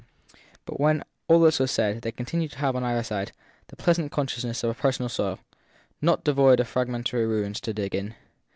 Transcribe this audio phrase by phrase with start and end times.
[0.65, 3.31] But when this was said all was said; they continued to have, on either side,
[3.67, 5.37] the pleasant consciousness of a personal soil,
[6.01, 8.15] not devoid of fragmentary ruins, to dig in.